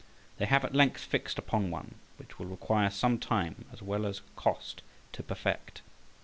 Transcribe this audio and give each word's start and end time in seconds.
They 0.39 0.47
have 0.47 0.65
at 0.65 0.73
length 0.73 1.01
fixed 1.01 1.37
upon 1.37 1.69
one, 1.69 1.93
which 2.17 2.39
will 2.39 2.47
require 2.47 2.89
some 2.89 3.19
time 3.19 3.65
as 3.71 3.83
well 3.83 4.07
as 4.07 4.21
cost 4.35 4.81
to 5.11 5.21
perfect. 5.21 5.83